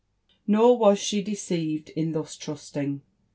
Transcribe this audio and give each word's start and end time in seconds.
Nor 0.47 0.79
was 0.79 0.97
she 0.97 1.21
deceived 1.21 1.89
in 1.89 2.13
thus 2.13 2.35
trusting. 2.35 3.03